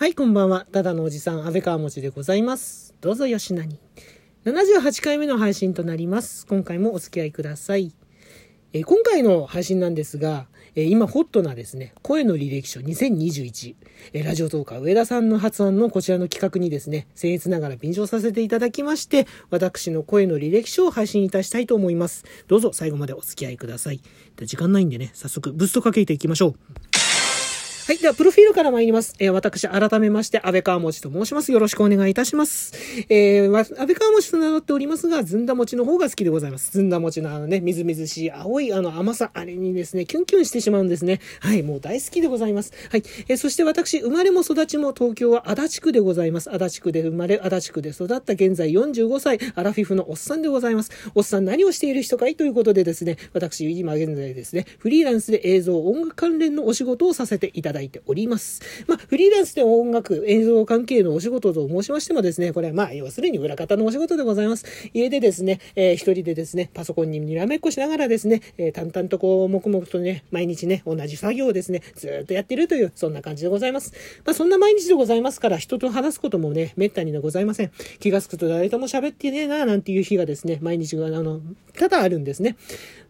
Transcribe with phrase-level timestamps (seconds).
[0.00, 0.66] はい、こんばんは。
[0.72, 2.94] ただのおじさん、安倍川餅でございます。
[3.02, 3.78] どうぞよしなに。
[4.46, 6.46] 78回目の配信となります。
[6.46, 7.92] 今回もお付き合いください。
[8.72, 13.74] えー今回の配信なんですが、えー今ホットなですね、声の履歴書2021、
[14.14, 22.24] えーラジオトーカー上田さんの発案のこちらの企画にですね、僭越ながら便乗させていただきまして、私の声の履歴書を配信いたしたいと思います。
[22.48, 24.00] どうぞ最後までお付き合いください。
[24.46, 26.89] 時間ないんでね、早速ブーストかけていきましょう。
[27.90, 27.98] はい。
[27.98, 29.16] では、プロフィールから参ります。
[29.18, 31.50] えー私、改めまして、安倍川餅と申します。
[31.50, 32.72] よろしくお願いいたします。
[33.08, 36.70] えー安倍川餅と名乗っておりますが、ずんだ餅の方が好きでございます。
[36.70, 41.18] ずんだ餅のあのね、みずみずしい青いあの甘さ、あれにですね、キュンキュンしてしまうんですね。
[41.40, 41.64] はい。
[41.64, 42.72] もう大好きでございます。
[42.92, 43.02] はい。
[43.26, 46.48] えーそして私、生まれも育ちも東京は足立区でございます。
[46.48, 50.92] 足立区で生まれ、足立区で育った現在45歳、アラフィフのおっさんでございます。
[51.16, 52.36] おっさん何をしている人かい？
[52.36, 58.60] ということでですね、私、今現在ですね、フリーランスで映像、音楽関連のお仕事をさせていただいております。
[58.86, 64.64] まあ、フリーランスで音楽、映像関係のお仕事と申しましてもですね、これはまあ、要するに裏方のお仕事でございます。
[64.94, 73.92] 家でですね、えー一人でですね、パソコンににらめっこしながらですね、えー淡々とこう、黙々とね、毎日ね、同じ作業をですね、ずっとやってるという、そんな感じでございます。
[74.24, 77.70] まあ、そんな毎日でございますから、人と話すこともね、滅多にはございません。
[77.98, 81.40] 気がつくと誰とも喋ってねえな、なんていう日がですね、毎日が、あの、
[81.74, 82.56] ただあるんですね。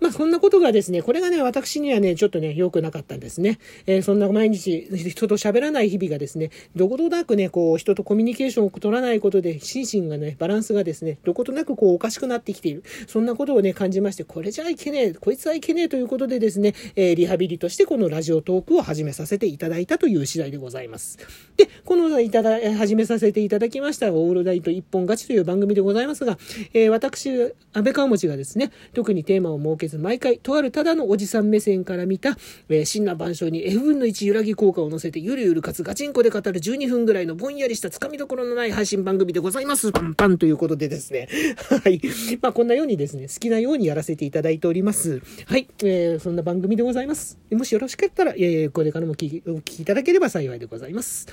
[0.00, 3.58] まあ、そんなことがですね、これがね、私にはね、ちょっとね、良くなかったんですね。
[3.86, 12.82] えーそんな毎日、人と喋らない日々がですね、どことなくね、こう、人とコミュニケーションを取らないことで、心身がね、バランスがですね、どことなくこう、おかしくなってきている。
[13.06, 21.18] そんなことをね、感じまして、これじゃいけねえ、こいつはいけねえということでですね、えーリハビリとしてこのラジオトークを始めさせていただいたという次第でございます。
[21.56, 26.38] で、このいただ、始めさせていただきました、オールライト一本勝ちという番組でございますが、
[26.74, 27.30] えー私、
[27.72, 32.36] 安倍川持がですね、特にテーマを設けず、毎回、とあるただのおじさん目線から見た、
[32.68, 39.92] えー、真羅万象に F 分の1揺らぎ効果を乗せて、ゆるゆるかつガチンコで語る12分ぐらいのぼんやりしたつかみどころのない配信番組でございます。
[39.92, 41.28] パンパンということでですね。
[41.84, 42.00] はい。
[42.40, 45.20] まあ、こんなようにですね、好きなようにやらせていただいております。
[45.46, 45.68] はい。
[45.82, 47.38] えーそんな番組でございます。
[47.52, 51.26] もしよろしかったら、えーこれからも聞きお聞きいただければ幸いでございます。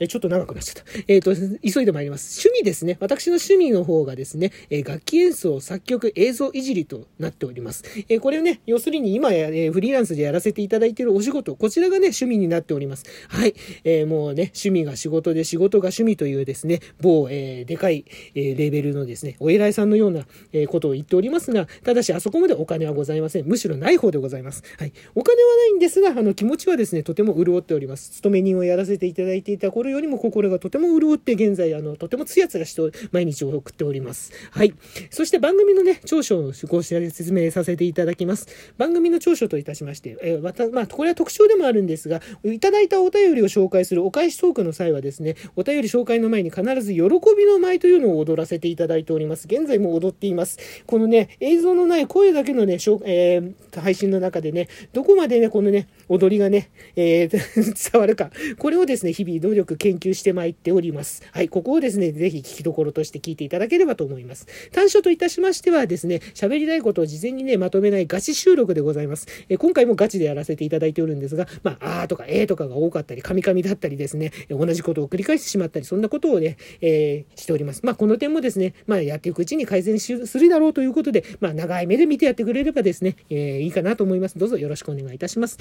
[0.00, 0.84] えちょっと長くなっちゃった。
[1.08, 2.40] えっ、と、急いでまいります。
[2.46, 2.96] 趣味ですね。
[3.00, 7.84] 私の趣味の方がですね、え楽器演奏、作曲、映像いじりとなっております。
[8.08, 13.04] えこれね、要するに今や、えフリーランスでやらせていただいているお仕事、こちらがね、趣味になっております。
[13.28, 13.54] はい。
[13.84, 18.04] えーもうね、趣味が仕事で仕事が趣味というですね、某、えーでかい、
[18.34, 23.46] えーレベルのですね、お偉いさんのような、えことを言っておりますが、ただしあそこまでお金はございません。
[23.46, 24.62] むしろない方でございます。
[24.78, 24.92] はい。
[25.14, 28.10] お金はないんですが、あの、気持ちはですね、とても潤っております。
[28.10, 34.32] 勤め人をやらせていただいていた頃よりも心がとても潤って、現在、あの、とてもつやつやして毎日を送っております。
[34.50, 34.74] はい。
[35.10, 38.48] そして番組のね、長所をご説明させていただきます。
[38.78, 47.00] 番組の長所といたしまして、えーまた、まあ、これは特徴でもあるんですが、いただいたお便りを紹介するお返しトークの際はですね、お便り紹介の前に必ず喜
[47.36, 49.46] びの舞というのを踊らせていただいております。
[49.46, 50.58] 現在も踊っています。
[50.86, 57.30] このね、映像のない声だけのね、しょえー配信の中でね、どこまでね、このね、踊りがね、えー
[57.92, 58.30] 伝わるか。
[58.58, 61.22] これをですね、日々努力研究してまいっております。
[61.32, 64.46] はい、ここをですね、ぜひ聞きどころとして聞いていただければと思います。
[64.72, 69.26] 短所といたしましてはですね、喋りたいことを事前にね、まとめないガチ収録でございます。
[69.48, 77.80] えー今回もガチでやらせていただいておるんですが、まあ、あーとかえーとかが多かったり、カミカミだったりですね、同じことを繰り返してしまったり、そんなことをね、えーしております。
[77.82, 84.38] まあ、この点もですね、まあ、やっていくうちに改善するだろうということで、まあ、長い目で見てやってくれればですね、えーいいかなと思います。
[84.38, 85.58] どうぞよろしくお願いいたします。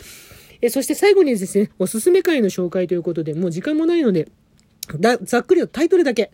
[0.61, 4.27] えそして最後にですね、おすすめ会の紹介ということで、もう時間もないので、
[4.99, 6.31] だざっくりとタイトルだけ。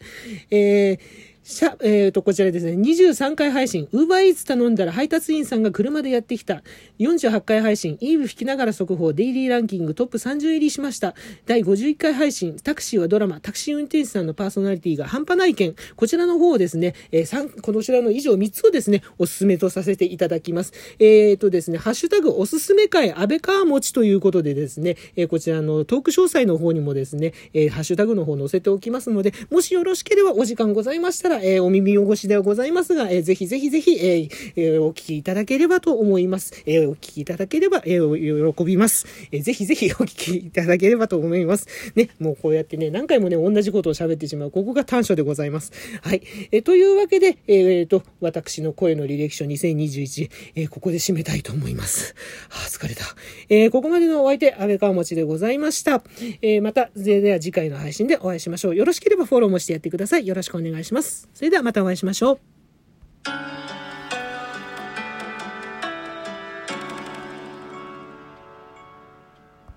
[0.52, 6.64] えーしゃ、えっ、と、こちらですね、23回配信、ウーバーイーツ頼んだら配達員さんが車でやってきた。
[7.00, 11.16] 48回配信、イーブ弾きながら速報、デイリーランキングトップ30入りしました。
[11.46, 15.76] 第51回配信、タクシーはドラマ、タクシー運転手さんのパーソナリティが半端ない件。
[15.96, 20.74] こちらの方をですね、えー、三こちらの以上3つをですね、おすすめとさせていただきます。
[21.00, 36.54] えっ、とですね、ハッシュタグおすすめ会、安倍川持ちということでですね、えこちらのトーク詳細の方にもですね、えハッシュタグの方載せておきますので、もしよろしければお時間ございましたら、えーお耳汚しではございますが、えーぜひぜひぜひ、えーえーお聞きいただければと思います。
[36.66, 39.06] えーお聞きいただければ、えー喜びます。
[39.32, 41.68] えーぜひぜひ お聞きいただければと思います。
[41.96, 44.52] ね、もうこうやってね、何回もね、同じことを喋ってしまう。
[44.52, 45.72] ここが短所でございます。
[46.02, 46.22] はい。
[46.52, 52.16] えーというわけで、えーと、私の声の履歴書2021、えーここで締めたいと思います。
[52.50, 53.04] はあ、疲れた。
[53.50, 56.04] えーここまでのお相手、安倍川持でございました。
[56.42, 58.76] えーまた、それでは次回の配信でお会いしましょう。
[58.76, 60.28] よろしければフォローもしてやってください。
[60.28, 61.19] よろしくお願いします。
[61.34, 62.49] それではまたお会いしましょう。